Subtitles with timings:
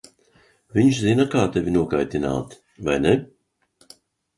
[0.77, 2.59] Viņš zina, kā tevi nokaitināt,
[2.89, 3.17] vai ne?